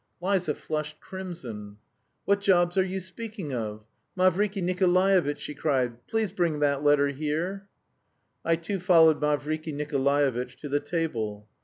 [0.19, 1.77] Liza flushed crimson.
[2.25, 3.85] "What jobs are you speaking of?
[4.17, 7.67] Mavriky Nikolaevitch," she cried, "please bring that letter here."
[8.43, 11.47] I too followed Mavriky Nikolaevitch to the table.